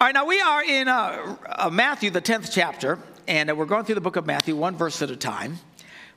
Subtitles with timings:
[0.00, 3.64] All right, now we are in uh, uh, Matthew, the 10th chapter, and uh, we're
[3.64, 5.58] going through the book of Matthew, one verse at a time.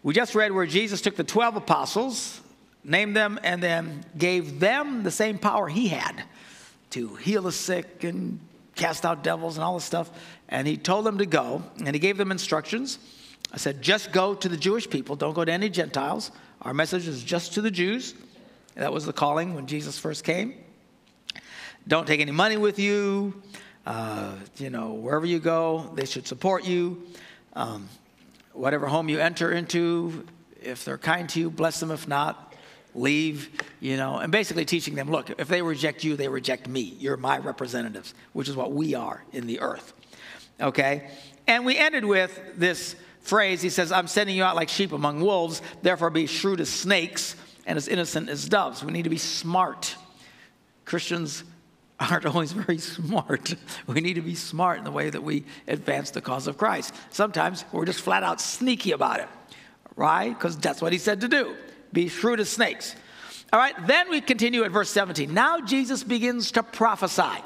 [0.03, 2.41] We just read where Jesus took the 12 apostles,
[2.83, 6.25] named them, and then gave them the same power he had
[6.91, 8.39] to heal the sick and
[8.75, 10.11] cast out devils and all this stuff.
[10.47, 12.99] And he told them to go, and he gave them instructions.
[13.51, 16.29] I said, just go to the Jewish people, don't go to any Gentiles.
[16.61, 18.13] Our message is just to the Jews.
[18.75, 20.53] That was the calling when Jesus first came.
[21.87, 23.41] Don't take any money with you.
[23.85, 27.01] Uh, you know, wherever you go, they should support you.
[27.53, 27.89] Um,
[28.53, 30.25] whatever home you enter into,
[30.61, 31.91] if they're kind to you, bless them.
[31.91, 32.53] If not,
[32.93, 33.49] leave,
[33.79, 36.95] you know, and basically teaching them look, if they reject you, they reject me.
[36.99, 39.93] You're my representatives, which is what we are in the earth.
[40.59, 41.09] Okay?
[41.47, 45.21] And we ended with this phrase He says, I'm sending you out like sheep among
[45.21, 47.35] wolves, therefore be shrewd as snakes
[47.65, 48.83] and as innocent as doves.
[48.83, 49.95] We need to be smart.
[50.85, 51.43] Christians
[52.01, 53.55] aren't always very smart.
[53.87, 56.95] We need to be smart in the way that we advance the cause of Christ.
[57.11, 59.27] Sometimes we're just flat out sneaky about it,
[59.95, 60.29] right?
[60.29, 61.55] Because that's what he said to do
[61.93, 62.95] be shrewd as snakes.
[63.51, 65.33] All right, then we continue at verse 17.
[65.33, 67.43] Now Jesus begins to prophesy.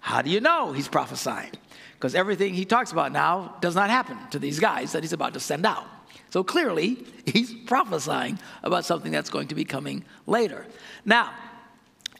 [0.00, 1.50] How do you know he's prophesying?
[1.92, 5.34] Because everything he talks about now does not happen to these guys that he's about
[5.34, 5.84] to send out.
[6.30, 10.66] So clearly, he's prophesying about something that's going to be coming later.
[11.04, 11.32] Now,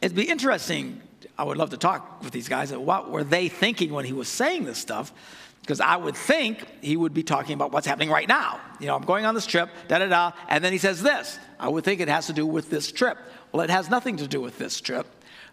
[0.01, 1.01] it'd be interesting
[1.39, 2.73] I would love to talk with these guys.
[2.73, 5.13] What were they thinking when he was saying this stuff?
[5.61, 8.59] Because I would think he would be talking about what's happening right now.
[8.81, 11.39] You know, I'm going on this trip, da da da, and then he says this.
[11.57, 13.17] I would think it has to do with this trip.
[13.53, 15.07] Well, it has nothing to do with this trip.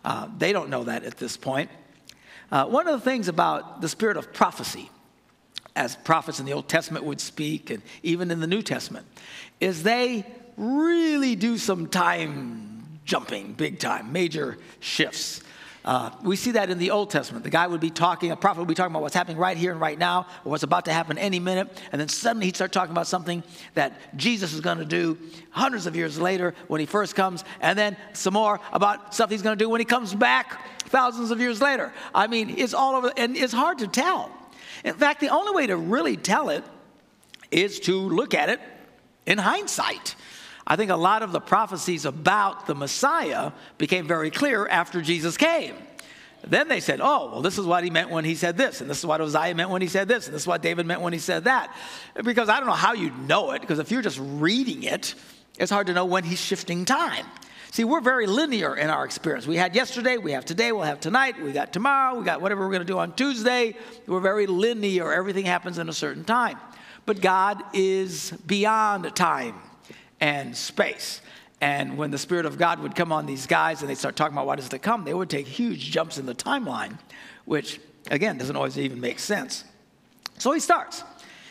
[0.05, 1.71] Uh, they don't know that at this point.
[2.51, 4.91] Uh, one of the things about the spirit of prophecy,
[5.77, 9.07] as prophets in the Old Testament would speak, and even in the New Testament,
[9.61, 10.27] is they
[10.57, 15.43] really do some time jumping, big time, major shifts.
[15.87, 17.45] Uh, we see that in the Old Testament.
[17.45, 19.71] The guy would be talking, a prophet would be talking about what's happening right here
[19.71, 22.73] and right now, or what's about to happen any minute, and then suddenly he'd start
[22.73, 25.17] talking about something that Jesus is going to do
[25.51, 29.43] hundreds of years later when he first comes, and then some more about stuff he's
[29.43, 31.93] going to do when he comes back thousands of years later.
[32.13, 34.33] I mean, it's all over, and it's hard to tell.
[34.85, 36.65] In fact, the only way to really tell it
[37.53, 38.61] is to look at it
[39.25, 40.17] in hindsight.
[40.67, 45.37] I think a lot of the prophecies about the Messiah became very clear after Jesus
[45.37, 45.75] came.
[46.47, 48.91] Then they said, oh, well, this is what he meant when he said this, and
[48.91, 51.01] this is what Isaiah meant when he said this, and this is what David meant
[51.01, 51.75] when he said that.
[52.23, 55.15] Because I don't know how you'd know it, because if you're just reading it,
[55.59, 57.27] it's hard to know when he's shifting time.
[57.73, 59.47] See, we're very linear in our experience.
[59.47, 62.65] We had yesterday, we have today, we'll have tonight, we got tomorrow, we got whatever
[62.65, 63.77] we're going to do on Tuesday.
[64.07, 65.13] We're very linear.
[65.13, 66.59] Everything happens in a certain time.
[67.07, 69.55] But God is beyond time
[70.21, 71.21] and space.
[71.61, 74.37] And when the Spirit of God would come on these guys and they start talking
[74.37, 76.99] about what is to come, they would take huge jumps in the timeline,
[77.45, 79.65] which, again, doesn't always even make sense.
[80.39, 81.03] So he starts.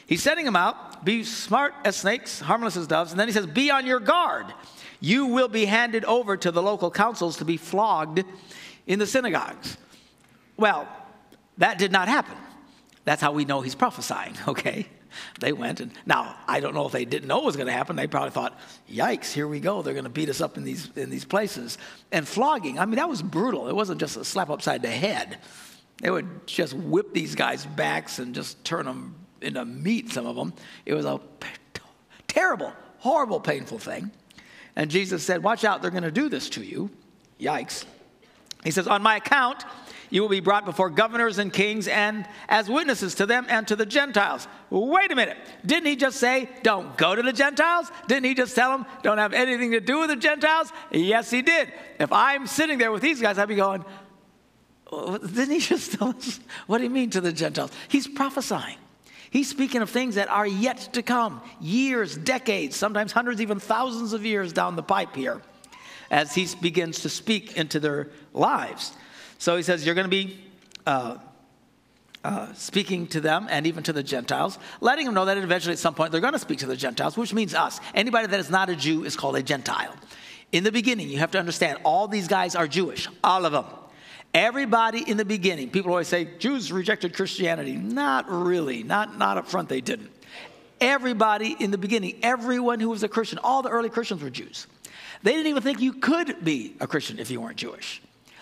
[0.06, 3.12] He's sending them out be smart as snakes, harmless as doves.
[3.12, 4.48] And then he says, Be on your guard.
[5.00, 8.24] You will be handed over to the local councils to be flogged
[8.88, 9.78] in the synagogues.
[10.58, 10.88] Well,
[11.59, 12.36] that did not happen.
[13.03, 14.88] That's how we know he's prophesying, okay?
[15.40, 17.74] They went and now I don't know if they didn't know it was going to
[17.74, 17.96] happen.
[17.96, 18.59] They probably thought,
[18.92, 19.81] "Yikes, here we go.
[19.81, 21.78] They're going to beat us up in these in these places."
[22.12, 23.68] And flogging, I mean, that was brutal.
[23.68, 25.40] It wasn't just a slap upside the head.
[26.02, 30.12] They would just whip these guys' backs and just turn them into meat.
[30.12, 30.53] Some of them.
[30.86, 31.20] It was a
[32.28, 34.12] terrible, horrible, painful thing.
[34.76, 35.82] And Jesus said, "Watch out.
[35.82, 36.90] They're going to do this to you."
[37.40, 37.86] Yikes.
[38.64, 39.64] He says, "On my account."
[40.09, 43.75] You will be brought before governors and kings and as witnesses to them and to
[43.75, 44.47] the Gentiles.
[44.69, 45.38] Wait a minute.
[45.66, 47.91] Didn't he just say, don't go to the Gentiles?
[48.07, 50.71] Didn't he just tell them, don't have anything to do with the Gentiles?
[50.91, 51.71] Yes, he did.
[51.99, 53.83] If I'm sitting there with these guys, I'd be going,
[54.91, 56.39] didn't he just tell us?
[56.67, 57.72] What do you mean to the Gentiles?
[57.87, 58.77] He's prophesying.
[59.31, 64.13] He's speaking of things that are yet to come, years, decades, sometimes hundreds, even thousands
[64.13, 65.41] of years down the pipe here,
[66.09, 68.93] as he begins to speak into their lives.
[69.38, 70.40] So he says, You're going to be
[70.85, 71.17] uh,
[72.23, 75.79] uh, speaking to them and even to the Gentiles, letting them know that eventually at
[75.79, 77.79] some point they're going to speak to the Gentiles, which means us.
[77.93, 79.93] Anybody that is not a Jew is called a Gentile.
[80.52, 83.66] In the beginning, you have to understand all these guys are Jewish, all of them.
[84.34, 87.73] Everybody in the beginning, people always say Jews rejected Christianity.
[87.73, 90.11] Not really, not, not up front, they didn't.
[90.82, 94.67] Everybody in the beginning, everyone who was a Christian, all the early Christians were Jews.
[95.23, 98.02] They didn't even think you could be a Christian if you weren't Jewish.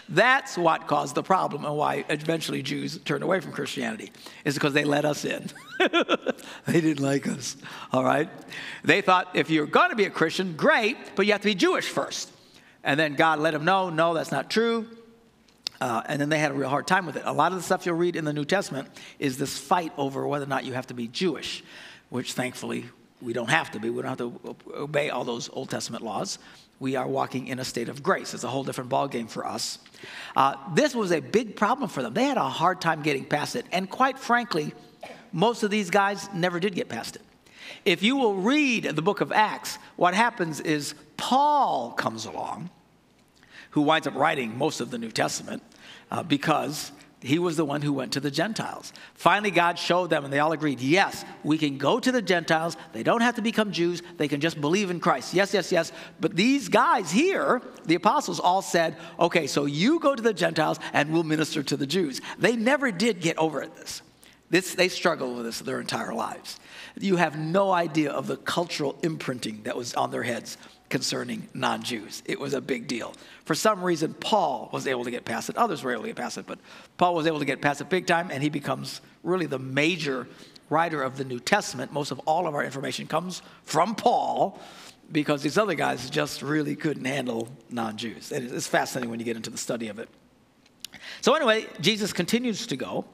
[0.10, 4.12] That's what caused the problem and why eventually Jews turned away from Christianity,
[4.44, 5.50] is because they let us in.
[5.80, 7.56] they didn't like us,
[7.92, 8.30] all right?
[8.84, 11.56] They thought if you're going to be a Christian, great, but you have to be
[11.56, 12.32] Jewish first.
[12.84, 14.88] And then God let them know, no, that's not true.
[15.80, 17.24] Uh, and then they had a real hard time with it.
[17.26, 18.90] A lot of the stuff you'll read in the New Testament
[19.20, 21.64] is this fight over whether or not you have to be Jewish,
[22.10, 22.86] which thankfully
[23.24, 23.90] we don't have to be.
[23.90, 26.40] We don't have to obey all those Old Testament laws.
[26.80, 28.34] We are walking in a state of grace.
[28.34, 29.80] It's a whole different ballgame for us.
[30.36, 32.14] Uh, this was a big problem for them.
[32.14, 33.66] They had a hard time getting past it.
[33.72, 34.74] And quite frankly,
[35.31, 37.22] most of these guys never did get past it.
[37.86, 42.69] If you will read the book of Acts, what happens is Paul comes along,
[43.72, 45.64] who winds up writing most of the New Testament
[46.12, 46.92] uh, because
[47.24, 48.92] he was the one who went to the Gentiles.
[49.16, 52.75] Finally, God showed them, and they all agreed yes, we can go to the Gentiles.
[52.92, 55.34] They don't have to become Jews, they can just believe in Christ.
[55.34, 55.92] Yes, yes, yes.
[56.20, 60.80] But these guys here, the apostles, all said, okay, so you go to the Gentiles
[60.92, 62.20] and we'll minister to the Jews.
[62.38, 64.02] They never did get over this.
[64.50, 66.60] this they struggled with this their entire lives.
[67.00, 70.58] You have no idea of the cultural imprinting that was on their heads
[70.94, 72.22] concerning non Jews.
[72.25, 73.16] It was a big deal.
[73.45, 75.57] For some reason, Paul was able to get past it.
[75.57, 76.60] Others were able to get past it, but
[76.98, 80.28] Paul was able to get past it big time, and he becomes really the major
[80.69, 81.92] writer of the New Testament.
[81.92, 84.60] Most of all of our information comes from Paul
[85.12, 88.31] because these other guys just really couldn't handle non Jews.
[88.31, 90.10] And it's fascinating when you get into the study of it.
[91.22, 93.06] So, anyway, Jesus continues to go.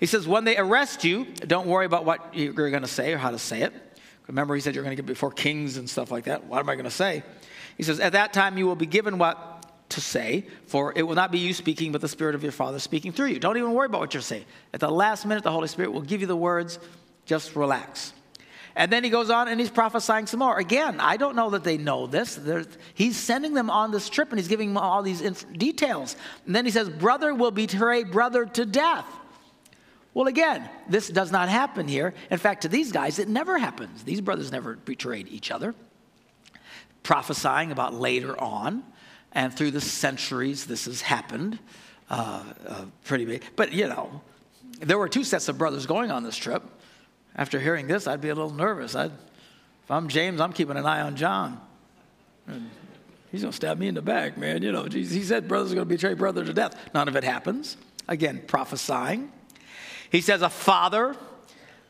[0.00, 3.18] He says, When they arrest you, don't worry about what you're going to say or
[3.18, 3.74] how to say it.
[4.28, 6.44] Remember, he said you're going to get before kings and stuff like that.
[6.44, 7.22] What am I going to say?
[7.76, 11.14] He says, At that time you will be given what to say, for it will
[11.14, 13.38] not be you speaking, but the Spirit of your Father speaking through you.
[13.38, 14.44] Don't even worry about what you're saying.
[14.74, 16.78] At the last minute, the Holy Spirit will give you the words.
[17.24, 18.12] Just relax.
[18.76, 20.56] And then he goes on and he's prophesying some more.
[20.58, 22.36] Again, I don't know that they know this.
[22.36, 22.64] They're,
[22.94, 26.16] he's sending them on this trip and he's giving them all these inf- details.
[26.46, 29.06] And then he says, Brother will betray brother to death.
[30.18, 32.12] Well, again, this does not happen here.
[32.28, 34.02] In fact, to these guys, it never happens.
[34.02, 35.76] These brothers never betrayed each other.
[37.04, 38.82] Prophesying about later on,
[39.30, 41.60] and through the centuries, this has happened.
[42.10, 43.44] Uh, uh, pretty big.
[43.54, 44.20] But, you know,
[44.80, 46.64] there were two sets of brothers going on this trip.
[47.36, 48.96] After hearing this, I'd be a little nervous.
[48.96, 49.12] I'd,
[49.84, 51.60] if I'm James, I'm keeping an eye on John.
[52.48, 52.68] And
[53.30, 54.64] he's going to stab me in the back, man.
[54.64, 56.76] You know, he said brothers are going to betray brother to death.
[56.92, 57.76] None of it happens.
[58.08, 59.30] Again, prophesying.
[60.10, 61.16] He says a father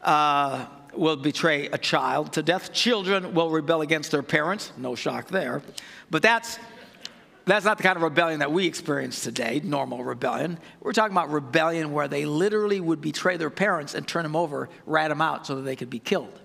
[0.03, 2.73] uh, will betray a child to death.
[2.73, 4.73] Children will rebel against their parents.
[4.77, 5.63] No shock there.
[6.11, 6.59] But that's,
[7.45, 10.59] that's not the kind of rebellion that we experience today, normal rebellion.
[10.81, 14.69] We're talking about rebellion where they literally would betray their parents and turn them over,
[14.87, 16.39] rat them out so that they could be killed.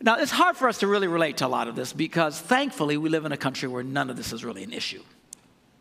[0.00, 2.96] Now, it's hard for us to really relate to a lot of this because thankfully
[2.96, 5.02] we live in a country where none of this is really an issue.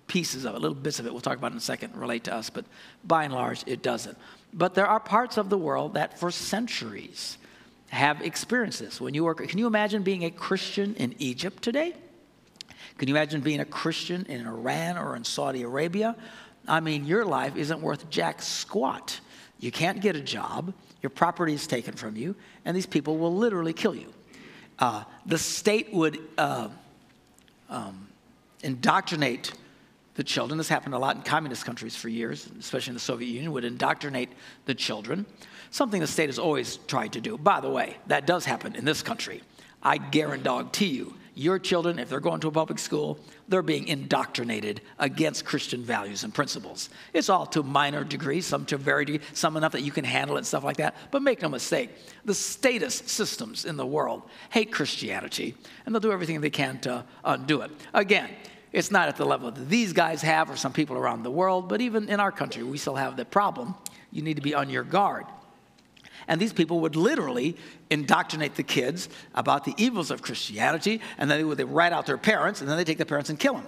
[0.08, 2.34] Pieces of it, little bits of it, we'll talk about in a second, relate to
[2.34, 2.66] us, but
[3.04, 4.18] by and large, it doesn't.
[4.58, 7.38] But there are parts of the world that for centuries
[7.90, 9.00] have experienced this.
[9.00, 11.94] When you work, can you imagine being a Christian in Egypt today?
[12.98, 16.16] Can you imagine being a Christian in Iran or in Saudi Arabia?
[16.68, 19.20] I mean, your life isn't worth jack squat.
[19.60, 20.74] You can't get a job,
[21.04, 24.12] your property is taken from you, and these people will literally kill you.
[24.80, 26.70] Uh, the state would uh,
[27.70, 28.08] um,
[28.64, 29.54] indoctrinate
[30.18, 30.58] the children.
[30.58, 33.64] This happened a lot in communist countries for years, especially in the Soviet Union, would
[33.64, 34.30] indoctrinate
[34.66, 35.26] the children.
[35.70, 37.38] Something the state has always tried to do.
[37.38, 39.44] By the way, that does happen in this country.
[39.82, 44.82] I guarantee you, your children, if they're going to a public school, they're being indoctrinated
[44.98, 46.90] against Christian values and principles.
[47.14, 50.38] It's all to minor degrees, some to very degree, some enough that you can handle
[50.38, 50.96] it and stuff like that.
[51.12, 51.92] But make no mistake,
[52.26, 55.56] the status systems in the world hate Christianity,
[55.86, 57.70] and they'll do everything they can to undo it.
[57.94, 58.32] Again,
[58.78, 61.68] it's not at the level that these guys have or some people around the world,
[61.68, 63.74] but even in our country, we still have the problem.
[64.12, 65.26] You need to be on your guard.
[66.28, 67.58] And these people would literally
[67.90, 72.20] indoctrinate the kids about the evils of Christianity, and then they would rat out their
[72.20, 73.66] parents, and then they take the parents and kill them.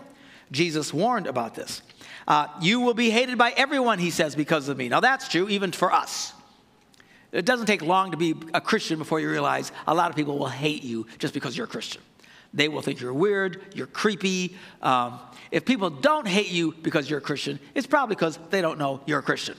[0.51, 1.81] Jesus warned about this.
[2.27, 4.89] Uh, you will be hated by everyone, he says, because of me.
[4.89, 6.33] Now, that's true even for us.
[7.31, 10.37] It doesn't take long to be a Christian before you realize a lot of people
[10.37, 12.01] will hate you just because you're a Christian.
[12.53, 14.57] They will think you're weird, you're creepy.
[14.81, 15.19] Um,
[15.51, 19.01] if people don't hate you because you're a Christian, it's probably because they don't know
[19.05, 19.55] you're a Christian.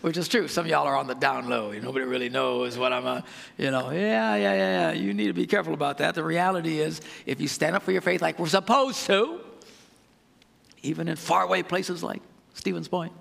[0.00, 0.46] Which is true.
[0.46, 1.72] Some of y'all are on the down low.
[1.72, 3.24] Nobody really knows what I'm, a,
[3.56, 4.92] you know, yeah, yeah, yeah, yeah.
[4.92, 6.14] You need to be careful about that.
[6.14, 9.40] The reality is, if you stand up for your faith like we're supposed to,
[10.82, 12.22] even in faraway places like
[12.54, 13.12] Stevens Point,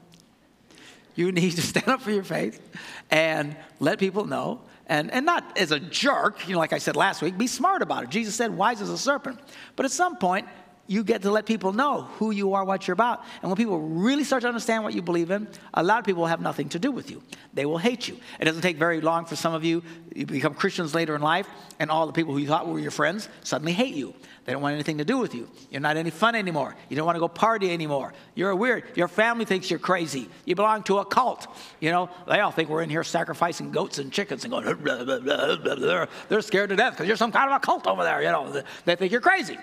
[1.16, 2.62] you need to stand up for your faith
[3.10, 6.96] and let people know and, and not as a jerk, you know, like I said
[6.96, 8.10] last week, be smart about it.
[8.10, 9.40] Jesus said, wise as a serpent.
[9.76, 10.48] But at some point,
[10.88, 13.24] you get to let people know who you are, what you're about.
[13.42, 16.22] And when people really start to understand what you believe in, a lot of people
[16.22, 17.22] will have nothing to do with you.
[17.54, 18.18] They will hate you.
[18.40, 19.84] It doesn't take very long for some of you,
[20.16, 21.48] you become Christians later in life,
[21.80, 24.14] and all the people who you thought were your friends suddenly hate you.
[24.46, 25.50] They don't want anything to do with you.
[25.70, 26.76] You're not any fun anymore.
[26.88, 28.14] You don't want to go party anymore.
[28.34, 28.86] You're weird.
[28.96, 30.30] Your family thinks you're crazy.
[30.46, 31.48] You belong to a cult.
[31.82, 35.04] You know, they all think we're in here sacrificing goats and chickens and going, blah,
[35.20, 38.22] blah, blah, they're scared to death because you're some kind of a cult over there.
[38.22, 39.58] You know, they think you're crazy.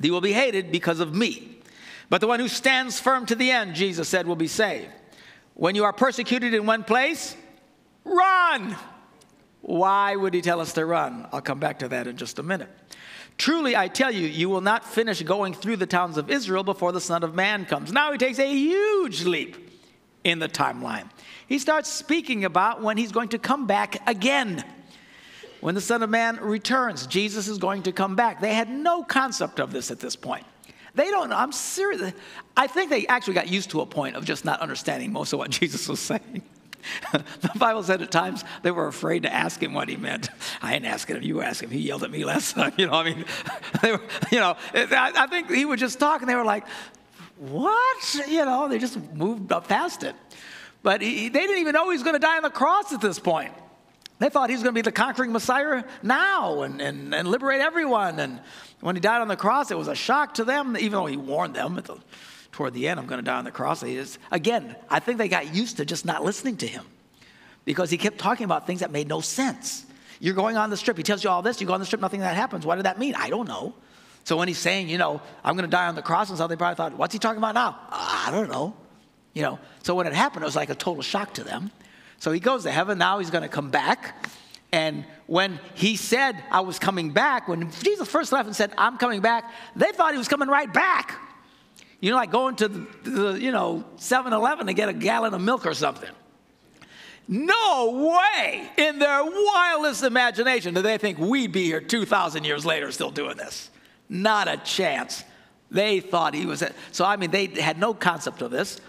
[0.00, 1.58] They will be hated because of me.
[2.08, 4.88] But the one who stands firm to the end, Jesus said, will be saved.
[5.54, 7.36] When you are persecuted in one place,
[8.04, 8.76] run.
[9.60, 11.28] Why would he tell us to run?
[11.32, 12.70] I'll come back to that in just a minute.
[13.36, 16.92] Truly, I tell you, you will not finish going through the towns of Israel before
[16.92, 17.92] the Son of Man comes.
[17.92, 19.70] Now he takes a huge leap
[20.24, 21.08] in the timeline.
[21.46, 24.64] He starts speaking about when he's going to come back again.
[25.60, 28.40] When the Son of Man returns, Jesus is going to come back.
[28.40, 30.46] They had no concept of this at this point.
[30.94, 31.36] They don't know.
[31.36, 32.12] I'm serious.
[32.56, 35.38] I think they actually got used to a point of just not understanding most of
[35.38, 36.42] what Jesus was saying.
[37.12, 40.30] the Bible said at times they were afraid to ask him what he meant.
[40.62, 41.70] I ain't asking him, you ask him.
[41.70, 42.72] He yelled at me last time.
[42.76, 43.24] You know, I mean,
[43.82, 44.00] they were,
[44.32, 46.66] you know, I, I think he would just talk and they were like,
[47.36, 48.20] what?
[48.28, 50.14] You know, they just moved up past it.
[50.82, 53.00] But he, they didn't even know he was going to die on the cross at
[53.00, 53.52] this point.
[54.20, 57.62] They thought he was going to be the conquering Messiah now and, and, and liberate
[57.62, 58.20] everyone.
[58.20, 58.38] And
[58.80, 61.16] when he died on the cross, it was a shock to them, even though he
[61.16, 61.96] warned them the,
[62.52, 63.80] toward the end, I'm going to die on the cross.
[63.80, 66.84] Just, again, I think they got used to just not listening to him
[67.64, 69.86] because he kept talking about things that made no sense.
[70.20, 70.98] You're going on the strip.
[70.98, 71.58] He tells you all this.
[71.62, 72.66] You go on the strip, nothing that happens.
[72.66, 73.14] What did that mean?
[73.14, 73.74] I don't know.
[74.24, 76.46] So when he's saying, you know, I'm going to die on the cross and so
[76.46, 77.78] they probably thought, what's he talking about now?
[77.90, 78.76] I don't know.
[79.32, 81.70] You know, so when it happened, it was like a total shock to them.
[82.20, 82.98] So he goes to heaven.
[82.98, 84.28] Now he's going to come back.
[84.72, 88.98] And when he said, I was coming back, when Jesus first left and said, I'm
[88.98, 91.18] coming back, they thought he was coming right back.
[92.00, 95.34] You know, like going to the, the you know, 7 Eleven to get a gallon
[95.34, 96.10] of milk or something.
[97.26, 102.90] No way in their wildest imagination did they think we'd be here 2,000 years later
[102.92, 103.70] still doing this.
[104.08, 105.24] Not a chance.
[105.70, 106.62] They thought he was.
[106.62, 108.80] At, So, I mean, they had no concept of this.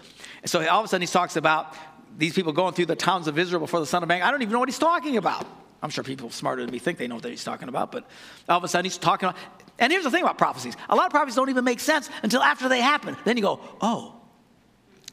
[0.44, 1.76] So all of a sudden he talks about
[2.16, 4.22] these people going through the towns of Israel before the Son of Man.
[4.22, 5.46] I don't even know what he's talking about.
[5.82, 8.08] I'm sure people smarter than me think they know what he's talking about, but
[8.48, 9.38] all of a sudden he's talking about.
[9.78, 12.42] And here's the thing about prophecies a lot of prophecies don't even make sense until
[12.42, 13.16] after they happen.
[13.24, 14.14] Then you go, oh,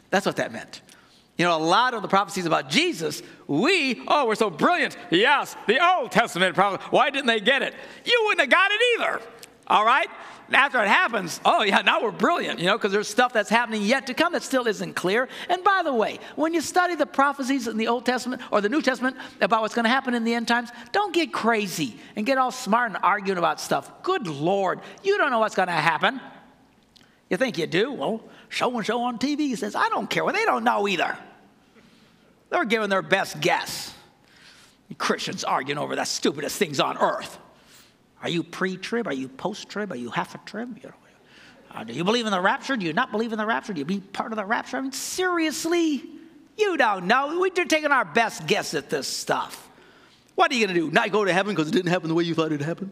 [0.09, 0.81] that's what that meant.
[1.37, 4.97] You know, a lot of the prophecies about Jesus, we, oh, we're so brilliant.
[5.09, 6.85] Yes, the Old Testament prophecy.
[6.89, 7.73] Why didn't they get it?
[8.03, 9.21] You wouldn't have got it either.
[9.67, 10.09] All right?
[10.51, 13.81] After it happens, oh yeah, now we're brilliant, you know, because there's stuff that's happening
[13.81, 15.27] yet to come that still isn't clear.
[15.47, 18.69] And by the way, when you study the prophecies in the Old Testament or the
[18.69, 22.25] New Testament about what's going to happen in the end times, don't get crazy and
[22.25, 24.03] get all smart and arguing about stuff.
[24.03, 26.19] Good Lord, you don't know what's going to happen.
[27.29, 27.91] You think you do?
[27.91, 30.23] Well, show and show on TV says, I don't care.
[30.23, 31.17] Well, they don't know either.
[32.49, 33.93] They're giving their best guess.
[34.97, 37.37] Christians arguing over the stupidest things on earth.
[38.21, 39.07] Are you pre trib?
[39.07, 39.91] Are you post trib?
[39.91, 40.77] Are you half a trib?
[40.81, 40.95] You know,
[41.71, 42.75] uh, do you believe in the rapture?
[42.75, 43.73] Do you not believe in the rapture?
[43.73, 44.77] Do you be part of the rapture?
[44.77, 46.03] I mean, seriously?
[46.57, 47.39] You don't know.
[47.39, 49.69] We're taking our best guess at this stuff.
[50.35, 50.91] What are you going to do?
[50.91, 52.91] Not go to heaven because it didn't happen the way you thought it happened?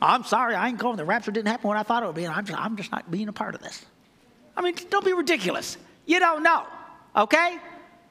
[0.00, 0.96] I'm sorry, I ain't going.
[0.96, 2.90] The rapture didn't happen when I thought it would be, and I'm just, I'm just
[2.90, 3.84] not being a part of this.
[4.56, 5.76] I mean, don't be ridiculous.
[6.06, 6.64] You don't know,
[7.16, 7.58] okay?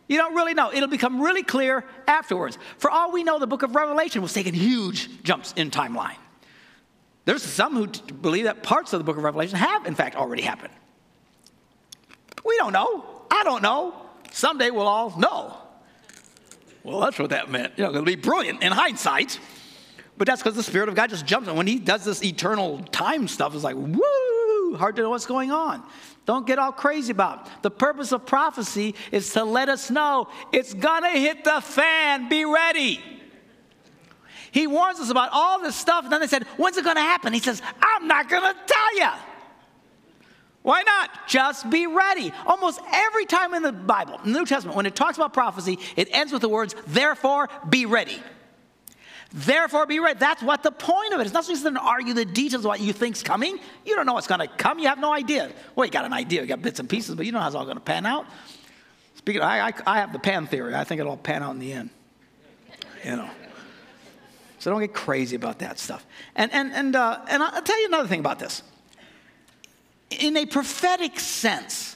[0.10, 0.74] You don't really know.
[0.74, 2.58] It'll become really clear afterwards.
[2.80, 6.18] For all we know, the book of Revelation was taking huge jumps in timeline.
[7.26, 10.16] There's some who t- believe that parts of the book of Revelation have, in fact,
[10.16, 10.74] already happened.
[12.44, 13.06] We don't know.
[13.30, 13.94] I don't know.
[14.32, 15.56] Someday we'll all know.
[16.84, 17.74] Well, that's what that meant.
[17.78, 19.40] You know, it'll be brilliant in hindsight.
[20.18, 21.48] But that's because the Spirit of God just jumps.
[21.48, 25.28] And when He does this eternal time stuff, it's like, woo, hard to know what's
[25.28, 25.84] going on.
[26.30, 27.52] Don't get all crazy about it.
[27.64, 32.30] The purpose of prophecy is to let us know it's gonna hit the fan.
[32.30, 33.02] Be ready.
[34.52, 37.34] He warns us about all this stuff, and then they said, When's it gonna happen?
[37.34, 39.10] He says, I'm not gonna tell you.
[40.62, 41.10] Why not?
[41.28, 42.32] Just be ready.
[42.46, 45.80] Almost every time in the Bible, in the New Testament, when it talks about prophecy,
[45.96, 48.22] it ends with the words, Therefore, be ready.
[49.32, 50.18] Therefore, be ready.
[50.18, 51.34] That's what the point of it is.
[51.34, 53.60] Not just to argue the details of what you think's coming.
[53.86, 54.80] You don't know what's going to come.
[54.80, 55.52] You have no idea.
[55.76, 56.42] Well, you got an idea.
[56.42, 58.26] You got bits and pieces, but you know how it's all going to pan out.
[59.16, 60.74] Speaking, of, I, I, I have the pan theory.
[60.74, 61.92] I think it'll all pan out in the end.
[63.06, 63.30] You know.
[64.58, 66.06] So don't get crazy about that stuff.
[66.36, 68.62] And and and uh, and I'll tell you another thing about this.
[70.10, 71.96] In a prophetic sense,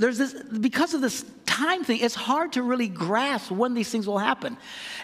[0.00, 2.00] there's this because of this time thing.
[2.00, 4.56] It's hard to really grasp when these things will happen.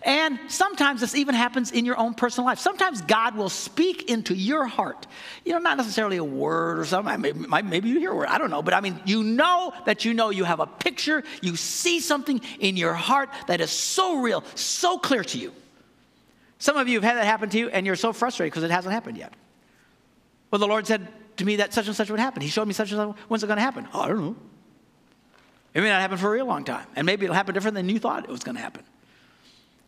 [0.03, 2.59] And sometimes this even happens in your own personal life.
[2.59, 5.07] Sometimes God will speak into your heart.
[5.45, 7.21] You know, not necessarily a word or something.
[7.21, 8.29] Maybe, maybe you hear a word.
[8.29, 8.63] I don't know.
[8.63, 12.41] But I mean, you know that you know you have a picture, you see something
[12.59, 15.53] in your heart that is so real, so clear to you.
[16.59, 18.71] Some of you have had that happen to you, and you're so frustrated because it
[18.71, 19.35] hasn't happened yet.
[20.51, 22.41] Well, the Lord said to me that such and such would happen.
[22.41, 23.25] He showed me such and such.
[23.29, 23.87] When's it going to happen?
[23.93, 24.37] Oh, I don't know.
[25.77, 26.87] It may not happen for a real long time.
[26.97, 28.83] And maybe it'll happen different than you thought it was going to happen.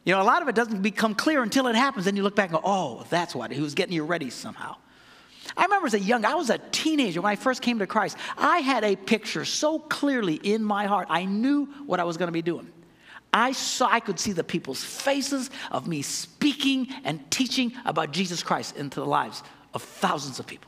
[0.04, 2.04] You know, a lot of it doesn't become clear until it happens.
[2.04, 3.50] Then you look back and go, oh, that's what.
[3.50, 4.76] He was getting you ready somehow.
[5.56, 8.18] I remember as a young, I was a teenager when I first came to Christ.
[8.36, 11.06] I had a picture so clearly in my heart.
[11.08, 12.70] I knew what I was going to be doing.
[13.32, 18.42] I saw, I could see the people's faces of me speaking and teaching about Jesus
[18.42, 19.42] Christ into the lives
[19.72, 20.67] of thousands of people.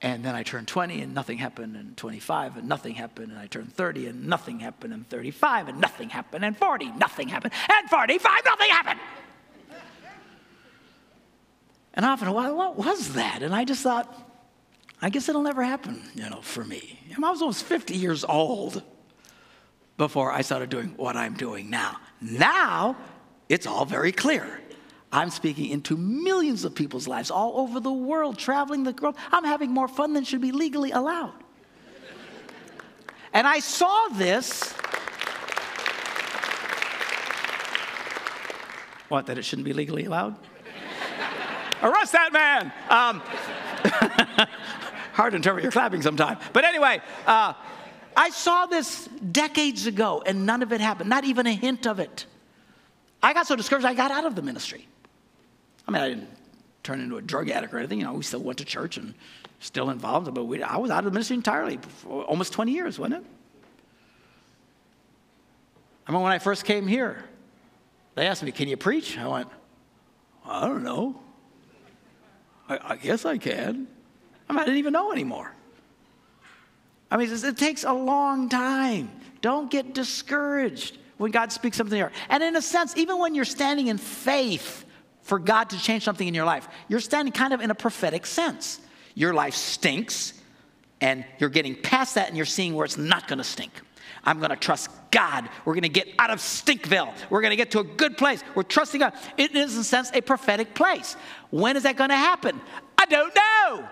[0.00, 3.46] And then I turned 20 and nothing happened, and 25 and nothing happened, and I
[3.46, 7.90] turned 30 and nothing happened, and 35 and nothing happened, and 40, nothing happened, and
[7.90, 9.00] 45, nothing happened.
[11.94, 13.42] And often, well, what was that?
[13.42, 14.14] And I just thought,
[15.02, 17.00] I guess it'll never happen, you know, for me.
[17.16, 18.82] I was almost 50 years old
[19.96, 21.96] before I started doing what I'm doing now.
[22.20, 22.96] Now,
[23.48, 24.60] it's all very clear.
[25.10, 29.16] I'm speaking into millions of people's lives all over the world, traveling the world.
[29.32, 31.32] I'm having more fun than should be legally allowed.
[33.32, 34.72] And I saw this.
[39.08, 40.36] What, that it shouldn't be legally allowed?
[41.82, 42.72] Arrest that man!
[42.90, 43.22] Um,
[45.14, 46.38] hard to interpret your clapping sometime.
[46.52, 47.54] But anyway, uh,
[48.16, 52.00] I saw this decades ago and none of it happened, not even a hint of
[52.00, 52.26] it.
[53.22, 54.86] I got so discouraged, I got out of the ministry.
[55.88, 56.28] I mean, I didn't
[56.82, 58.00] turn into a drug addict or anything.
[58.00, 59.14] You know, we still went to church and
[59.58, 62.98] still involved, but we, I was out of the ministry entirely for almost 20 years,
[62.98, 63.30] wasn't it?
[66.06, 67.24] I remember when I first came here,
[68.14, 69.16] they asked me, Can you preach?
[69.18, 69.48] I went,
[70.44, 71.18] I don't know.
[72.68, 73.88] I, I guess I can.
[74.48, 75.52] I, mean, I didn't even know anymore.
[77.10, 79.10] I mean, it takes a long time.
[79.40, 82.12] Don't get discouraged when God speaks something here.
[82.28, 84.84] And in a sense, even when you're standing in faith,
[85.28, 86.66] for God to change something in your life.
[86.88, 88.80] You're standing kind of in a prophetic sense.
[89.14, 90.32] Your life stinks,
[91.02, 93.70] and you're getting past that, and you're seeing where it's not going to stink.
[94.24, 95.46] I'm going to trust God.
[95.66, 97.12] We're going to get out of Stinkville.
[97.28, 98.42] We're going to get to a good place.
[98.54, 99.12] We're trusting God.
[99.36, 101.14] It is, in a sense, a prophetic place.
[101.50, 102.58] When is that going to happen?
[102.96, 103.86] I don't know.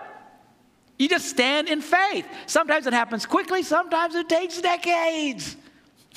[0.97, 2.25] You just stand in faith.
[2.47, 5.55] Sometimes it happens quickly, sometimes it takes decades.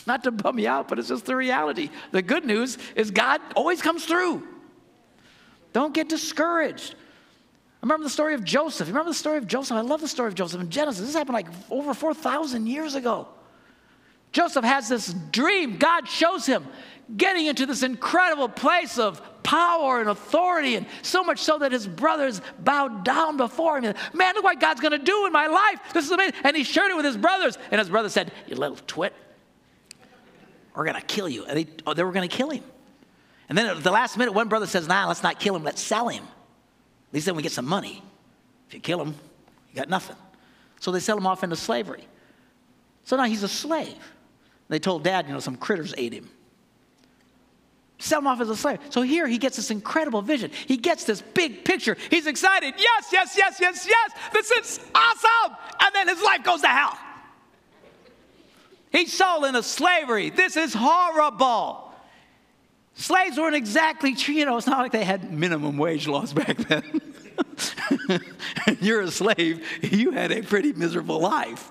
[0.07, 1.91] Not to bum you out, but it's just the reality.
[2.11, 4.49] The good news is God always comes through.
[5.73, 6.95] Don't get discouraged.
[6.95, 8.89] I remember the story of Joseph.
[8.89, 9.77] You remember the story of Joseph?
[9.77, 11.07] I love the story of Joseph in Genesis.
[11.07, 13.29] This happened like over 4,000 years ago.
[14.33, 15.79] Joseph has this dream.
[15.79, 16.67] God shows him
[17.17, 21.87] getting into this incredible place of power and authority, and so much so that his
[21.87, 23.95] brothers bowed down before him.
[24.13, 25.81] Man, look what God's going to do in my life.
[25.93, 26.35] This is amazing.
[26.45, 29.15] And he shared it with his brothers, and his brother said, You little twit,
[30.75, 31.45] we're going to kill you.
[31.47, 32.63] And they, oh, they were going to kill him.
[33.51, 35.83] And then at the last minute, one brother says, Nah, let's not kill him, let's
[35.83, 36.23] sell him.
[36.23, 38.03] At least then we get some money.
[38.69, 40.17] If you kill him, you got nothing.
[40.79, 42.07] So they sell him off into slavery.
[43.03, 43.99] So now he's a slave.
[44.69, 46.31] They told dad, you know, some critters ate him.
[47.99, 48.79] Sell him off as a slave.
[48.91, 50.53] So here he gets this incredible vision.
[50.69, 51.97] He gets this big picture.
[52.09, 52.75] He's excited.
[52.79, 54.13] Yes, yes, yes, yes, yes.
[54.33, 55.57] This is awesome.
[55.81, 56.97] And then his life goes to hell.
[58.93, 60.31] He's sold into slavery.
[60.31, 61.90] This is horrible.
[62.95, 67.01] Slaves weren't exactly, you know, it's not like they had minimum wage laws back then.
[68.81, 71.71] You're a slave, you had a pretty miserable life.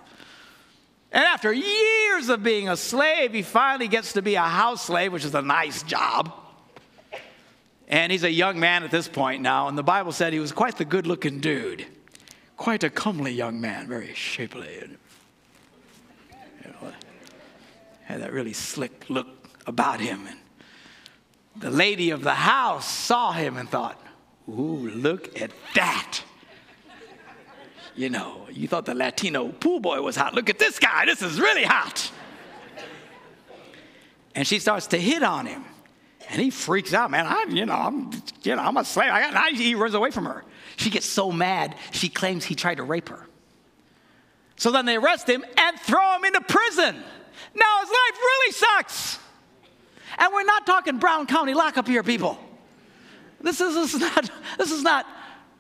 [1.12, 5.12] And after years of being a slave, he finally gets to be a house slave,
[5.12, 6.32] which is a nice job.
[7.88, 10.52] And he's a young man at this point now, and the Bible said he was
[10.52, 11.88] quite the good looking dude.
[12.56, 14.78] Quite a comely young man, very shapely.
[14.80, 14.98] And,
[16.64, 16.92] you know,
[18.04, 19.28] had that really slick look
[19.66, 20.28] about him.
[20.28, 20.38] And
[21.56, 24.02] the lady of the house saw him and thought,
[24.50, 26.22] Ooh, look at that.
[27.96, 30.34] You know, you thought the Latino pool boy was hot.
[30.34, 31.06] Look at this guy.
[31.06, 32.12] This is really hot.
[34.34, 35.66] And she starts to hit on him.
[36.30, 37.26] And he freaks out, man.
[37.28, 38.12] I, you know, I'm,
[38.44, 39.10] you know, I'm a slave.
[39.12, 40.46] I got, I, he runs away from her.
[40.78, 43.28] She gets so mad, she claims he tried to rape her.
[44.56, 46.96] So then they arrest him and throw him into prison.
[47.56, 49.20] Now his life really sucks.
[50.20, 52.38] And we're not talking Brown County lockup here, people.
[53.42, 55.06] This is, this is not, this is not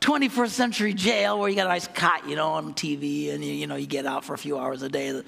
[0.01, 3.53] 21st century jail where you got a nice cot, you know, on TV and you,
[3.53, 5.23] you know, you get out for a few hours a day.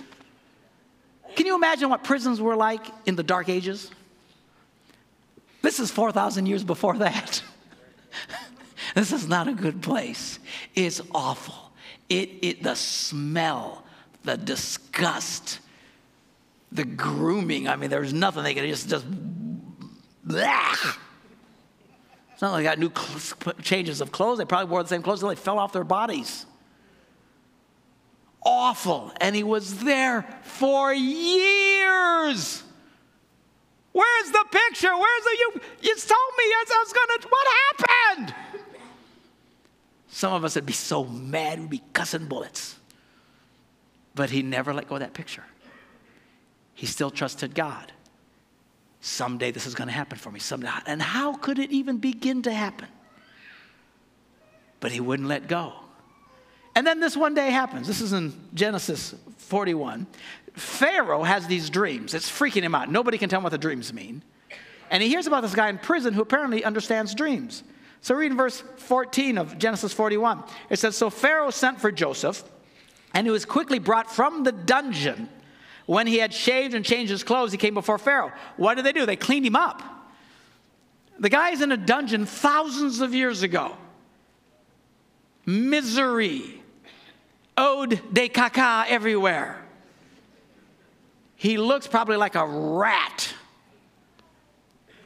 [1.35, 3.89] Can you imagine what prisons were like in the Dark Ages?
[5.61, 7.41] This is 4,000 years before that.
[8.95, 10.39] this is not a good place.
[10.75, 11.71] It's awful.
[12.09, 13.85] It, it, the smell,
[14.23, 15.60] the disgust,
[16.71, 17.67] the grooming.
[17.67, 19.05] I mean, there's nothing they could just, just.
[22.33, 24.37] It's not like they got new cl- changes of clothes.
[24.37, 26.45] They probably wore the same clothes until they fell off their bodies
[28.43, 29.11] awful.
[29.19, 32.63] And he was there for years.
[33.91, 34.97] Where's the picture?
[34.97, 35.51] Where's the you?
[35.81, 37.27] You told me I was gonna.
[37.29, 37.47] What
[37.79, 38.35] happened?
[40.07, 42.77] Some of us would be so mad we'd be cussing bullets.
[44.13, 45.43] But he never let go of that picture.
[46.81, 47.91] He still trusted God.
[49.01, 50.39] Someday this is going to happen for me.
[50.39, 50.67] Someday.
[50.87, 52.87] And how could it even begin to happen?
[54.79, 55.73] But he wouldn't let go.
[56.73, 57.85] And then this one day happens.
[57.85, 60.07] This is in Genesis 41.
[60.53, 62.15] Pharaoh has these dreams.
[62.15, 62.91] It's freaking him out.
[62.91, 64.23] Nobody can tell him what the dreams mean.
[64.89, 67.61] And he hears about this guy in prison who apparently understands dreams.
[68.01, 70.43] So read in verse 14 of Genesis 41.
[70.71, 72.43] It says, So Pharaoh sent for Joseph,
[73.13, 75.29] and he was quickly brought from the dungeon.
[75.85, 78.31] When he had shaved and changed his clothes, he came before Pharaoh.
[78.57, 79.05] What did they do?
[79.05, 79.81] They cleaned him up.
[81.19, 83.75] The guy's in a dungeon thousands of years ago.
[85.45, 86.61] Misery
[87.57, 89.63] ode de caca everywhere.
[91.35, 93.33] He looks probably like a rat.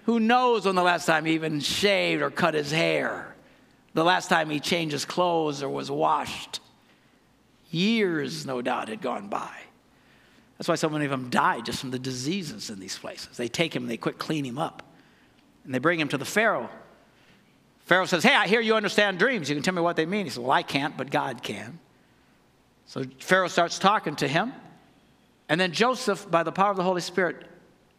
[0.05, 3.35] Who knows when the last time he even shaved or cut his hair?
[3.93, 6.59] The last time he changed his clothes or was washed?
[7.71, 9.64] Years, no doubt, had gone by.
[10.57, 13.35] That's why so many of them die just from the diseases in these places.
[13.37, 14.83] They take him and they quick clean him up.
[15.65, 16.69] And they bring him to the Pharaoh.
[17.85, 19.49] Pharaoh says, Hey, I hear you understand dreams.
[19.49, 20.25] You can tell me what they mean.
[20.25, 21.79] He says, Well, I can't, but God can.
[22.85, 24.53] So Pharaoh starts talking to him.
[25.49, 27.45] And then Joseph, by the power of the Holy Spirit,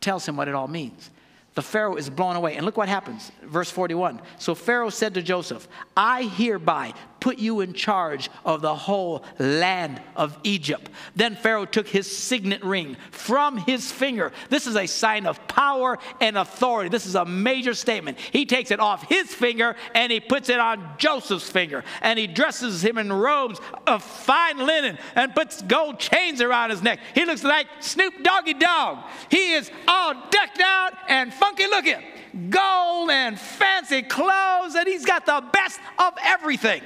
[0.00, 1.10] tells him what it all means
[1.56, 2.54] the Pharaoh is blown away.
[2.54, 3.32] And look what happens.
[3.42, 4.20] Verse 41.
[4.38, 5.66] So Pharaoh said to Joseph,
[5.96, 10.90] I hereby put you in charge of the whole land of Egypt.
[11.14, 14.32] Then Pharaoh took his signet ring from his finger.
[14.48, 16.88] This is a sign of power and authority.
[16.88, 18.18] This is a major statement.
[18.18, 21.84] He takes it off his finger and he puts it on Joseph's finger.
[22.00, 26.82] And he dresses him in robes of fine linen and puts gold chains around his
[26.82, 27.00] neck.
[27.14, 28.98] He looks like Snoop Doggy Dogg.
[29.30, 32.02] He is all decked out and funky looking,
[32.50, 36.82] gold and fancy clothes, and he's got the best of everything.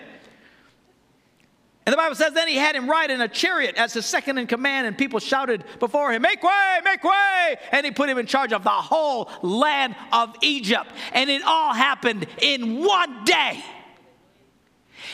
[1.90, 4.38] And the Bible says, then he had him ride in a chariot as his second
[4.38, 7.56] in command, and people shouted before him, Make way, make way!
[7.72, 10.88] And he put him in charge of the whole land of Egypt.
[11.12, 13.64] And it all happened in one day.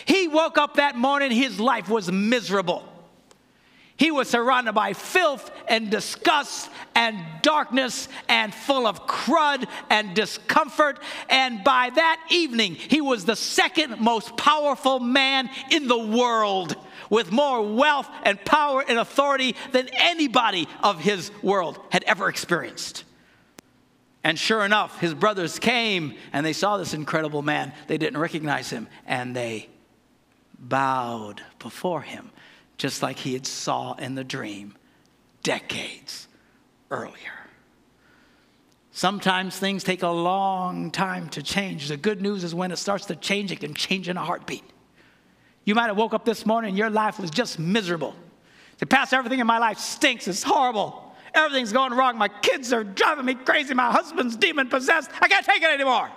[0.05, 2.85] He woke up that morning, his life was miserable.
[3.99, 10.99] He was surrounded by filth and disgust and darkness and full of crud and discomfort.
[11.31, 16.77] And by that evening, he was the second most powerful man in the world
[17.09, 23.05] with more wealth and power and authority than anybody of his world had ever experienced.
[24.23, 27.73] And sure enough, his brothers came and they saw this incredible man.
[27.87, 29.69] They didn't recognize him and they
[30.59, 32.31] bowed before him
[32.77, 34.75] just like he had saw in the dream
[35.43, 36.29] decades
[36.91, 37.15] earlier.
[38.91, 41.89] Sometimes things take a long time to change.
[41.89, 44.65] The good news is when it starts to change, it can change in a heartbeat.
[45.65, 48.15] You might have woke up this morning and your life was just miserable.
[48.79, 50.29] The past everything in my life stinks.
[50.29, 51.15] It's horrible.
[51.35, 52.17] Everything's going wrong.
[52.17, 53.75] My kids are driving me crazy.
[53.75, 55.11] My husband's demon possessed.
[55.21, 56.11] I can't take it anymore.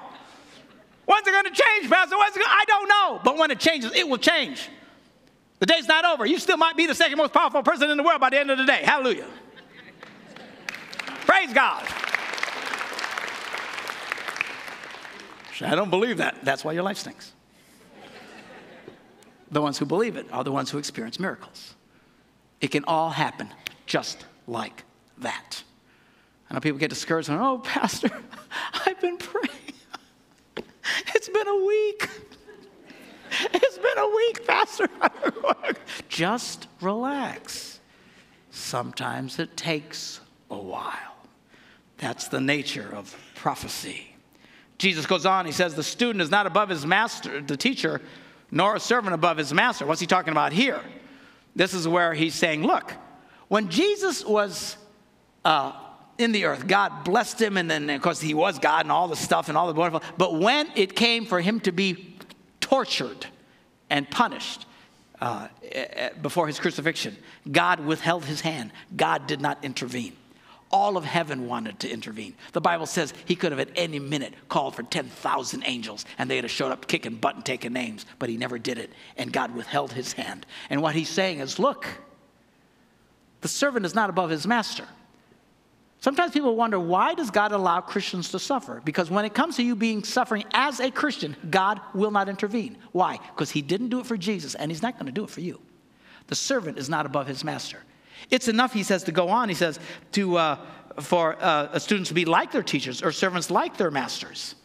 [1.05, 2.17] When's it going to change, Pastor?
[2.17, 2.51] When's it gonna...
[2.51, 3.21] I don't know.
[3.23, 4.69] But when it changes, it will change.
[5.59, 6.25] The day's not over.
[6.25, 8.49] You still might be the second most powerful person in the world by the end
[8.49, 8.81] of the day.
[8.83, 9.27] Hallelujah.
[11.25, 11.85] Praise God.
[15.61, 16.37] I don't believe that.
[16.43, 17.33] That's why your life stinks.
[19.51, 21.75] The ones who believe it are the ones who experience miracles.
[22.61, 23.49] It can all happen
[23.85, 24.83] just like
[25.17, 25.63] that.
[26.49, 28.09] I know people get discouraged and, oh, Pastor,
[28.85, 29.49] I've been praying.
[31.13, 32.09] It's been a week.
[33.53, 34.89] It's been a week, Pastor.
[36.09, 37.79] Just relax.
[38.51, 40.95] Sometimes it takes a while.
[41.97, 44.15] That's the nature of prophecy.
[44.77, 48.01] Jesus goes on, he says, The student is not above his master, the teacher,
[48.49, 49.85] nor a servant above his master.
[49.85, 50.81] What's he talking about here?
[51.55, 52.93] This is where he's saying, Look,
[53.49, 54.77] when Jesus was
[55.43, 55.73] uh,
[56.17, 59.07] in the earth, God blessed him, and then, of course, he was God and all
[59.07, 60.07] the stuff and all the wonderful.
[60.17, 62.08] But when it came for him to be
[62.69, 63.25] tortured
[63.89, 64.65] and punished.
[65.21, 65.49] uh,
[66.21, 67.17] before his crucifixion.
[67.51, 70.15] God withheld his hand, God did not intervene.
[70.71, 72.35] All of heaven wanted to intervene.
[72.53, 76.45] The Bible says he could have at any minute called for 10,000 angels and they'd
[76.45, 78.91] have showed up kicking butt and taking names, but he never did it.
[79.17, 80.45] And God withheld his hand.
[80.69, 81.85] And what he's saying is look,
[83.41, 84.85] the servant is not above his master.
[86.01, 88.81] Sometimes people wonder why does God allow Christians to suffer?
[88.85, 92.77] Because when it comes to you being suffering as a Christian, God will not intervene.
[92.93, 93.19] Why?
[93.35, 95.41] Because he didn't do it for Jesus and he's not going to do it for
[95.41, 95.59] you.
[96.27, 97.83] The servant is not above his master.
[98.31, 99.49] It's enough, he says, to go on.
[99.49, 99.79] He says,
[100.13, 100.57] to, uh,
[101.01, 104.55] for uh, students to be like their teachers or servants like their masters.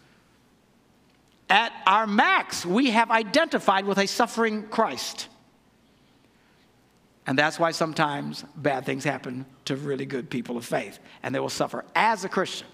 [1.51, 5.29] At our max, we have identified with a suffering Christ.
[7.26, 11.40] And that's why sometimes bad things happen to really good people of faith, and they
[11.40, 12.66] will suffer as a Christian.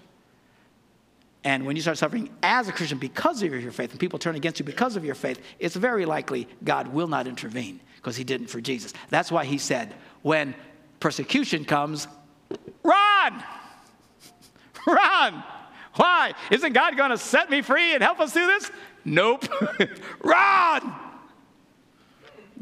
[1.43, 4.35] And when you start suffering as a Christian because of your faith, and people turn
[4.35, 8.23] against you because of your faith, it's very likely God will not intervene because he
[8.23, 8.93] didn't for Jesus.
[9.09, 10.53] That's why he said, when
[10.99, 12.07] persecution comes,
[12.83, 13.43] run!
[14.87, 15.43] run!
[15.95, 16.33] Why?
[16.51, 18.71] Isn't God going to set me free and help us do this?
[19.03, 19.45] Nope.
[20.23, 20.93] run!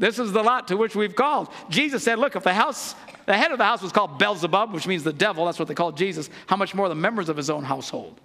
[0.00, 1.50] This is the lot to which we've called.
[1.68, 2.94] Jesus said, Look, if the house,
[3.26, 5.74] the head of the house was called Beelzebub, which means the devil, that's what they
[5.74, 8.18] called Jesus, how much more the members of his own household?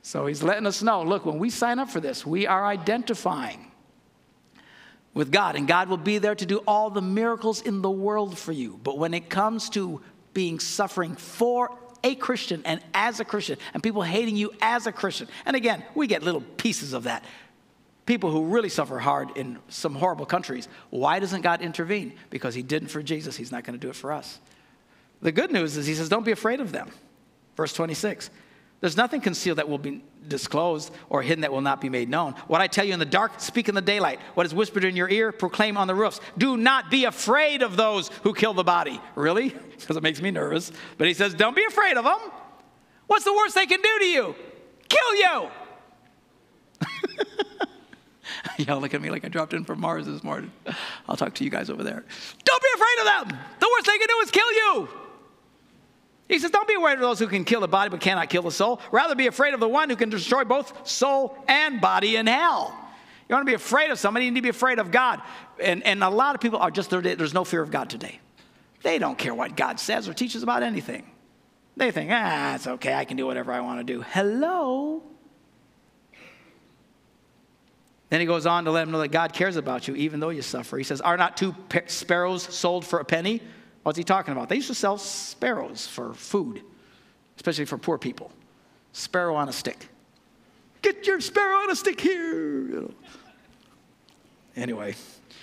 [0.00, 3.70] So he's letting us know look, when we sign up for this, we are identifying
[5.12, 8.38] with God, and God will be there to do all the miracles in the world
[8.38, 8.80] for you.
[8.82, 10.00] But when it comes to
[10.32, 14.92] being suffering for a Christian and as a Christian, and people hating you as a
[14.92, 17.24] Christian, and again, we get little pieces of that
[18.10, 20.66] people who really suffer hard in some horrible countries.
[20.90, 22.14] Why doesn't God intervene?
[22.28, 24.40] Because He didn't for Jesus, He's not going to do it for us.
[25.22, 26.90] The good news is He says, Don't be afraid of them.
[27.56, 28.30] Verse 26.
[28.80, 32.32] There's nothing concealed that will be disclosed or hidden that will not be made known.
[32.48, 34.18] What I tell you in the dark, speak in the daylight.
[34.34, 36.20] What is whispered in your ear, proclaim on the roofs.
[36.36, 39.00] Do not be afraid of those who kill the body.
[39.14, 39.54] Really?
[39.80, 40.72] Because it makes me nervous.
[40.98, 42.18] But he says, Don't be afraid of them.
[43.06, 44.34] What's the worst they can do to you?
[44.88, 45.48] Kill you.
[48.58, 50.52] Y'all look at me like I dropped in from Mars this morning.
[51.08, 52.04] I'll talk to you guys over there.
[52.44, 53.38] Don't be afraid of them.
[53.60, 54.88] The worst they can do is kill you.
[56.28, 58.42] He says, Don't be afraid of those who can kill the body but cannot kill
[58.42, 58.80] the soul.
[58.92, 62.74] Rather be afraid of the one who can destroy both soul and body in hell.
[63.28, 65.22] You want to be afraid of somebody, you need to be afraid of God.
[65.62, 68.18] And, and a lot of people are just, there's no fear of God today.
[68.82, 71.08] They don't care what God says or teaches about anything.
[71.76, 74.02] They think, ah, it's okay, I can do whatever I want to do.
[74.02, 75.02] Hello?
[78.10, 80.30] Then he goes on to let them know that God cares about you even though
[80.30, 80.76] you suffer.
[80.76, 81.54] He says, Are not two
[81.86, 83.40] sparrows sold for a penny?
[83.84, 84.48] What's he talking about?
[84.48, 86.62] They used to sell sparrows for food,
[87.36, 88.30] especially for poor people.
[88.92, 89.88] Sparrow on a stick.
[90.82, 92.88] Get your sparrow on a stick here.
[94.56, 94.96] Anyway,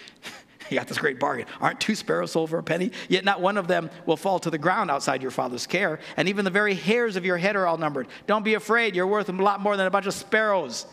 [0.69, 1.45] he got this great bargain.
[1.62, 2.91] Aren't two sparrows sold for a penny?
[3.08, 5.99] Yet not one of them will fall to the ground outside your father's care.
[6.17, 8.08] And even the very hairs of your head are all numbered.
[8.25, 8.93] Don't be afraid.
[8.93, 10.86] You're worth a lot more than a bunch of sparrows.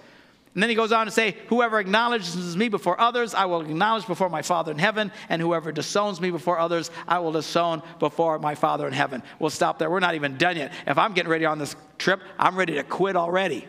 [0.54, 4.06] And then he goes on to say, Whoever acknowledges me before others, I will acknowledge
[4.06, 5.10] before my Father in heaven.
[5.28, 9.24] And whoever disowns me before others, I will disown before my Father in heaven.
[9.40, 9.90] We'll stop there.
[9.90, 10.72] We're not even done yet.
[10.86, 13.66] If I'm getting ready on this trip, I'm ready to quit already.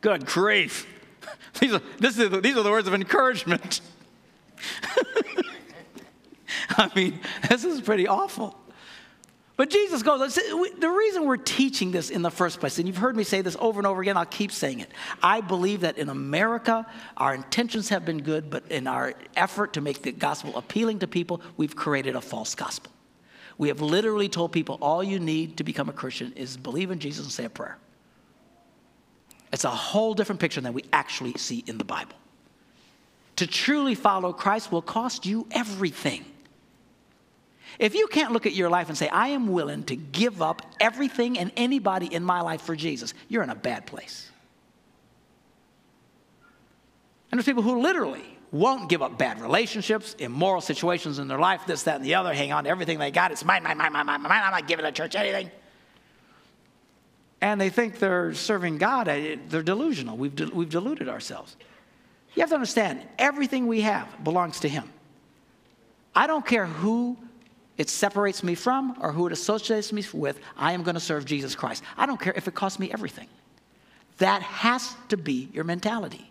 [0.00, 0.86] Good grief.
[1.60, 3.80] These are, this is, these are the words of encouragement.
[6.70, 8.56] I mean, this is pretty awful.
[9.56, 13.16] But Jesus goes, the reason we're teaching this in the first place, and you've heard
[13.16, 14.90] me say this over and over again, I'll keep saying it.
[15.22, 19.80] I believe that in America, our intentions have been good, but in our effort to
[19.80, 22.92] make the gospel appealing to people, we've created a false gospel.
[23.56, 26.98] We have literally told people all you need to become a Christian is believe in
[26.98, 27.78] Jesus and say a prayer.
[29.54, 32.16] It's a whole different picture than we actually see in the Bible.
[33.36, 36.26] To truly follow Christ will cost you everything.
[37.78, 40.62] If you can't look at your life and say, I am willing to give up
[40.80, 44.30] everything and anybody in my life for Jesus, you're in a bad place.
[47.30, 51.66] And there's people who literally won't give up bad relationships, immoral situations in their life,
[51.66, 53.32] this, that, and the other, hang on to everything they got.
[53.32, 54.42] It's mine, mine, mine, mine, mine, mine.
[54.44, 55.50] I'm not giving the church anything.
[57.40, 59.06] And they think they're serving God.
[59.06, 60.16] They're delusional.
[60.16, 61.56] We've, we've deluded ourselves.
[62.34, 64.90] You have to understand, everything we have belongs to Him.
[66.14, 67.18] I don't care who
[67.78, 71.24] it separates me from or who it associates me with, I am going to serve
[71.24, 71.82] Jesus Christ.
[71.96, 73.28] I don't care if it costs me everything.
[74.18, 76.30] That has to be your mentality.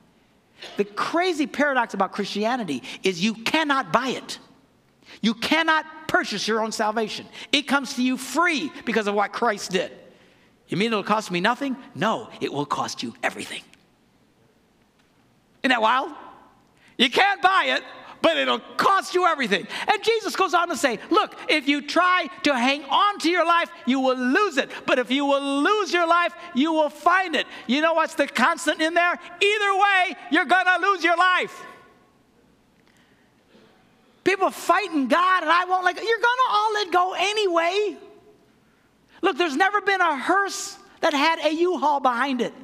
[0.77, 4.39] The crazy paradox about Christianity is you cannot buy it.
[5.21, 7.27] You cannot purchase your own salvation.
[7.51, 9.91] It comes to you free because of what Christ did.
[10.67, 11.75] You mean it'll cost me nothing?
[11.93, 13.61] No, it will cost you everything.
[15.61, 16.11] Isn't that wild?
[16.97, 17.83] You can't buy it,
[18.21, 19.67] but it'll cost you everything.
[19.87, 23.45] And Jesus goes on to say, Look, if you try to hang on to your
[23.45, 24.71] life, you will lose it.
[24.85, 27.45] But if you will lose your life, you will find it.
[27.67, 29.11] You know what's the constant in there?
[29.13, 31.63] Either way, you're going to lose your life.
[34.23, 35.95] People fighting God, and I won't let.
[35.95, 37.97] You're going to all let go anyway.
[39.21, 42.53] Look, there's never been a hearse that had a U-Haul behind it.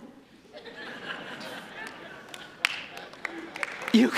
[3.93, 4.09] You,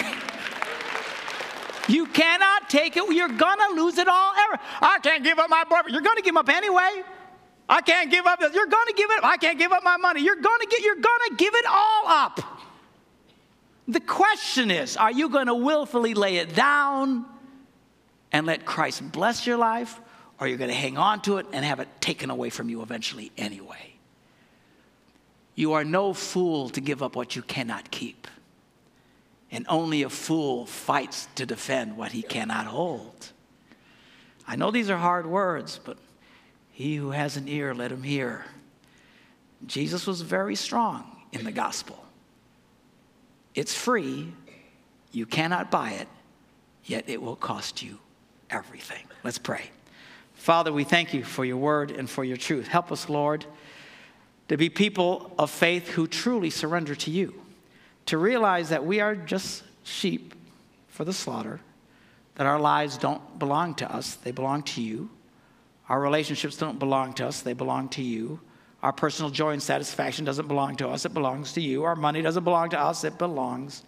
[1.87, 3.03] you cannot take it.
[3.13, 4.61] You're gonna lose it all ever.
[4.81, 5.93] I can't give up my boyfriend.
[5.93, 7.03] You're gonna give up anyway.
[7.67, 8.53] I can't give up this.
[8.53, 9.25] You're gonna give it up.
[9.25, 10.21] I can't give up my money.
[10.21, 10.81] You're gonna get.
[10.81, 12.39] You're gonna give it all up.
[13.87, 17.25] The question is, are you gonna willfully lay it down
[18.31, 19.99] and let Christ bless your life,
[20.39, 22.81] or are you gonna hang on to it and have it taken away from you
[22.81, 23.93] eventually anyway?
[25.55, 28.27] You are no fool to give up what you cannot keep.
[29.53, 33.31] And only a fool fights to defend what he cannot hold.
[34.47, 35.97] I know these are hard words, but
[36.71, 38.45] he who has an ear, let him hear.
[39.67, 42.03] Jesus was very strong in the gospel.
[43.53, 44.33] It's free,
[45.11, 46.07] you cannot buy it,
[46.85, 47.99] yet it will cost you
[48.49, 49.05] everything.
[49.23, 49.69] Let's pray.
[50.33, 52.67] Father, we thank you for your word and for your truth.
[52.67, 53.45] Help us, Lord,
[54.47, 57.42] to be people of faith who truly surrender to you
[58.07, 60.33] to realize that we are just sheep
[60.87, 61.59] for the slaughter,
[62.35, 65.09] that our lives don't belong to us, they belong to you.
[65.89, 68.39] Our relationships don't belong to us, they belong to you.
[68.81, 71.83] Our personal joy and satisfaction doesn't belong to us, it belongs to you.
[71.83, 73.83] Our money doesn't belong to us, it belongs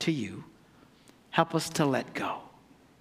[0.00, 0.44] to you.
[1.30, 2.38] Help us to let go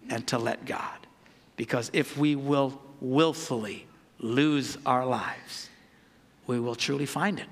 [0.10, 1.08] and to let God.
[1.56, 3.86] Because if we will willfully
[4.20, 5.70] lose our lives,
[6.48, 7.48] we will truly find it.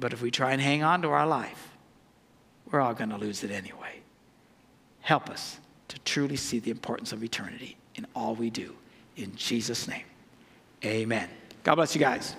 [0.00, 1.68] But if we try and hang on to our life,
[2.70, 4.00] we're all going to lose it anyway.
[5.00, 5.58] Help us
[5.88, 8.74] to truly see the importance of eternity in all we do.
[9.16, 10.04] In Jesus' name,
[10.84, 11.28] amen.
[11.62, 12.34] God bless you guys.